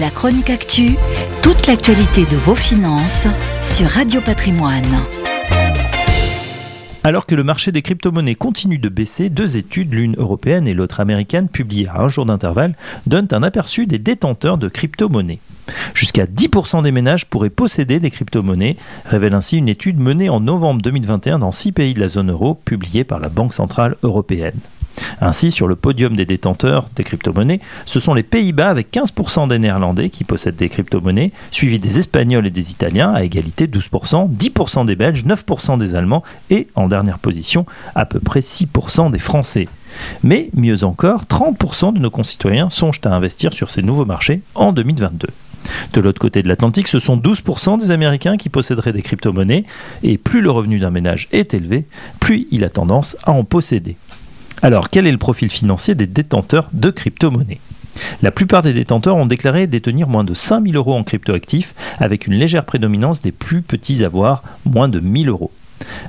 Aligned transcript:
La 0.00 0.10
chronique 0.10 0.50
actu, 0.50 0.96
toute 1.42 1.68
l'actualité 1.68 2.26
de 2.26 2.36
vos 2.36 2.54
finances 2.54 3.26
sur 3.62 3.88
Radio 3.88 4.20
Patrimoine. 4.20 4.84
Alors 7.02 7.24
que 7.24 7.34
le 7.34 7.44
marché 7.44 7.72
des 7.72 7.80
crypto-monnaies 7.80 8.34
continue 8.34 8.78
de 8.78 8.90
baisser, 8.90 9.30
deux 9.30 9.56
études, 9.56 9.94
l'une 9.94 10.16
européenne 10.18 10.68
et 10.68 10.74
l'autre 10.74 11.00
américaine, 11.00 11.48
publiées 11.48 11.88
à 11.88 12.00
un 12.00 12.08
jour 12.08 12.26
d'intervalle, 12.26 12.74
donnent 13.06 13.28
un 13.30 13.42
aperçu 13.42 13.86
des 13.86 13.98
détenteurs 13.98 14.58
de 14.58 14.68
crypto-monnaies. 14.68 15.38
Jusqu'à 15.94 16.26
10% 16.26 16.82
des 16.82 16.92
ménages 16.92 17.26
pourraient 17.26 17.48
posséder 17.48 17.98
des 17.98 18.10
crypto-monnaies, 18.10 18.76
révèle 19.06 19.34
ainsi 19.34 19.56
une 19.56 19.68
étude 19.68 19.98
menée 19.98 20.28
en 20.28 20.40
novembre 20.40 20.82
2021 20.82 21.38
dans 21.38 21.52
six 21.52 21.72
pays 21.72 21.94
de 21.94 22.00
la 22.00 22.08
zone 22.08 22.32
euro, 22.32 22.54
publiée 22.66 23.04
par 23.04 23.18
la 23.18 23.30
Banque 23.30 23.54
Centrale 23.54 23.96
Européenne. 24.02 24.58
Ainsi, 25.20 25.50
sur 25.50 25.66
le 25.66 25.76
podium 25.76 26.16
des 26.16 26.24
détenteurs 26.24 26.88
des 26.96 27.04
crypto-monnaies, 27.04 27.60
ce 27.84 28.00
sont 28.00 28.14
les 28.14 28.22
Pays-Bas 28.22 28.68
avec 28.68 28.92
15% 28.92 29.48
des 29.48 29.58
Néerlandais 29.58 30.10
qui 30.10 30.24
possèdent 30.24 30.56
des 30.56 30.68
crypto-monnaies, 30.68 31.32
suivis 31.50 31.78
des 31.78 31.98
Espagnols 31.98 32.46
et 32.46 32.50
des 32.50 32.70
Italiens 32.70 33.12
à 33.12 33.22
égalité 33.22 33.66
12%, 33.66 34.30
10% 34.34 34.86
des 34.86 34.96
Belges, 34.96 35.24
9% 35.24 35.78
des 35.78 35.94
Allemands 35.94 36.22
et, 36.50 36.68
en 36.74 36.88
dernière 36.88 37.18
position, 37.18 37.66
à 37.94 38.06
peu 38.06 38.20
près 38.20 38.40
6% 38.40 39.10
des 39.10 39.18
Français. 39.18 39.68
Mais, 40.22 40.50
mieux 40.54 40.84
encore, 40.84 41.24
30% 41.24 41.94
de 41.94 41.98
nos 41.98 42.10
concitoyens 42.10 42.70
songent 42.70 43.00
à 43.04 43.14
investir 43.14 43.52
sur 43.52 43.70
ces 43.70 43.82
nouveaux 43.82 44.04
marchés 44.04 44.42
en 44.54 44.72
2022. 44.72 45.28
De 45.92 46.00
l'autre 46.00 46.20
côté 46.20 46.42
de 46.42 46.48
l'Atlantique, 46.48 46.88
ce 46.88 46.98
sont 46.98 47.16
12% 47.16 47.78
des 47.78 47.90
Américains 47.90 48.36
qui 48.36 48.48
posséderaient 48.48 48.92
des 48.92 49.02
crypto-monnaies, 49.02 49.64
et 50.02 50.18
plus 50.18 50.40
le 50.40 50.50
revenu 50.50 50.78
d'un 50.78 50.90
ménage 50.90 51.28
est 51.32 51.54
élevé, 51.54 51.86
plus 52.20 52.46
il 52.50 52.64
a 52.64 52.70
tendance 52.70 53.16
à 53.24 53.32
en 53.32 53.44
posséder. 53.44 53.96
Alors, 54.62 54.88
quel 54.88 55.06
est 55.06 55.12
le 55.12 55.18
profil 55.18 55.50
financier 55.50 55.94
des 55.94 56.06
détenteurs 56.06 56.68
de 56.72 56.90
crypto-monnaies? 56.90 57.60
La 58.22 58.30
plupart 58.30 58.62
des 58.62 58.72
détenteurs 58.72 59.16
ont 59.16 59.26
déclaré 59.26 59.66
détenir 59.66 60.08
moins 60.08 60.24
de 60.24 60.34
5000 60.34 60.76
euros 60.76 60.94
en 60.94 61.04
crypto-actifs, 61.04 61.74
avec 61.98 62.26
une 62.26 62.34
légère 62.34 62.64
prédominance 62.64 63.22
des 63.22 63.32
plus 63.32 63.62
petits 63.62 64.04
avoirs, 64.04 64.42
moins 64.64 64.88
de 64.88 65.00
1000 65.00 65.28
euros. 65.28 65.50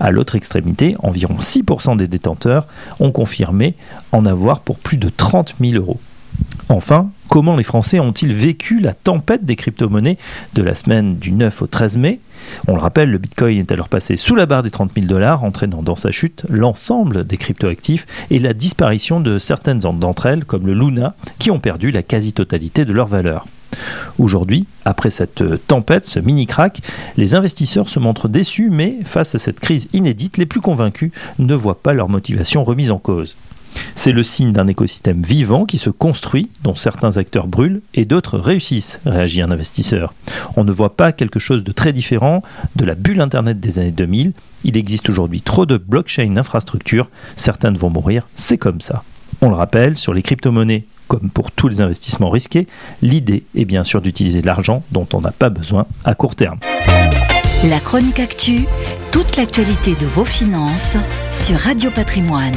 À 0.00 0.10
l'autre 0.10 0.36
extrémité, 0.36 0.96
environ 1.00 1.36
6% 1.40 1.96
des 1.96 2.06
détenteurs 2.06 2.66
ont 3.00 3.12
confirmé 3.12 3.74
en 4.12 4.26
avoir 4.26 4.60
pour 4.60 4.78
plus 4.78 4.98
de 4.98 5.08
30 5.08 5.54
000 5.60 5.74
euros. 5.74 6.00
Enfin, 6.68 7.10
comment 7.28 7.56
les 7.56 7.62
Français 7.62 8.00
ont-ils 8.00 8.32
vécu 8.32 8.80
la 8.80 8.94
tempête 8.94 9.44
des 9.44 9.54
crypto-monnaies 9.54 10.16
de 10.54 10.62
la 10.62 10.74
semaine 10.74 11.16
du 11.16 11.30
9 11.30 11.62
au 11.62 11.66
13 11.66 11.98
mai? 11.98 12.20
On 12.68 12.74
le 12.74 12.80
rappelle, 12.80 13.10
le 13.10 13.18
Bitcoin 13.18 13.58
est 13.58 13.72
alors 13.72 13.88
passé 13.88 14.16
sous 14.16 14.34
la 14.34 14.46
barre 14.46 14.62
des 14.62 14.70
30 14.70 14.92
000 14.94 15.06
dollars, 15.06 15.44
entraînant 15.44 15.82
dans 15.82 15.96
sa 15.96 16.10
chute 16.10 16.44
l'ensemble 16.48 17.26
des 17.26 17.36
crypto-actifs 17.36 18.06
et 18.30 18.38
la 18.38 18.54
disparition 18.54 19.20
de 19.20 19.38
certaines 19.38 19.78
d'entre 19.78 20.26
elles, 20.26 20.44
comme 20.44 20.66
le 20.66 20.72
Luna, 20.72 21.14
qui 21.38 21.50
ont 21.50 21.60
perdu 21.60 21.90
la 21.90 22.02
quasi-totalité 22.02 22.84
de 22.86 22.92
leur 22.92 23.08
valeur. 23.08 23.46
Aujourd'hui, 24.18 24.66
après 24.84 25.10
cette 25.10 25.42
tempête, 25.66 26.04
ce 26.04 26.20
mini-crack, 26.20 26.80
les 27.16 27.34
investisseurs 27.34 27.88
se 27.88 27.98
montrent 27.98 28.28
déçus, 28.28 28.70
mais 28.70 28.98
face 29.04 29.34
à 29.34 29.38
cette 29.38 29.60
crise 29.60 29.88
inédite, 29.92 30.38
les 30.38 30.46
plus 30.46 30.60
convaincus 30.60 31.10
ne 31.38 31.54
voient 31.54 31.82
pas 31.82 31.92
leur 31.92 32.08
motivation 32.08 32.64
remise 32.64 32.90
en 32.90 32.98
cause. 32.98 33.36
C'est 33.96 34.12
le 34.12 34.22
signe 34.22 34.52
d'un 34.52 34.66
écosystème 34.66 35.22
vivant 35.22 35.64
qui 35.64 35.78
se 35.78 35.90
construit, 35.90 36.50
dont 36.62 36.74
certains 36.74 37.16
acteurs 37.16 37.46
brûlent 37.46 37.80
et 37.94 38.04
d'autres 38.04 38.38
réussissent, 38.38 39.00
réagit 39.06 39.42
un 39.42 39.50
investisseur. 39.50 40.14
On 40.56 40.64
ne 40.64 40.72
voit 40.72 40.96
pas 40.96 41.12
quelque 41.12 41.38
chose 41.38 41.64
de 41.64 41.72
très 41.72 41.92
différent 41.92 42.42
de 42.76 42.84
la 42.84 42.94
bulle 42.94 43.20
Internet 43.20 43.60
des 43.60 43.78
années 43.78 43.90
2000. 43.90 44.32
Il 44.64 44.76
existe 44.76 45.08
aujourd'hui 45.08 45.42
trop 45.42 45.66
de 45.66 45.76
blockchain 45.76 46.36
infrastructures, 46.36 47.08
certaines 47.36 47.76
vont 47.76 47.90
mourir, 47.90 48.26
c'est 48.34 48.58
comme 48.58 48.80
ça. 48.80 49.02
On 49.40 49.48
le 49.48 49.56
rappelle, 49.56 49.98
sur 49.98 50.14
les 50.14 50.22
crypto-monnaies, 50.22 50.84
comme 51.08 51.30
pour 51.30 51.50
tous 51.50 51.68
les 51.68 51.80
investissements 51.80 52.30
risqués, 52.30 52.66
l'idée 53.02 53.44
est 53.54 53.64
bien 53.64 53.84
sûr 53.84 54.00
d'utiliser 54.00 54.40
de 54.40 54.46
l'argent 54.46 54.82
dont 54.92 55.06
on 55.12 55.20
n'a 55.20 55.32
pas 55.32 55.50
besoin 55.50 55.86
à 56.04 56.14
court 56.14 56.34
terme. 56.34 56.58
La 57.68 57.80
chronique 57.80 58.20
actu, 58.20 58.66
toute 59.10 59.36
l'actualité 59.36 59.94
de 59.94 60.06
vos 60.06 60.24
finances 60.24 60.96
sur 61.32 61.58
Radio 61.58 61.90
Patrimoine. 61.90 62.52